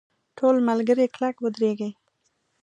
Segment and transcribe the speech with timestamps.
[0.37, 1.91] ټول ملګري کلک ودرېږئ!.